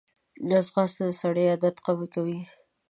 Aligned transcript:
ځغاسته 0.67 1.03
د 1.07 1.11
سړي 1.21 1.43
عادت 1.51 1.75
قوي 1.85 2.07
کوي 2.15 2.39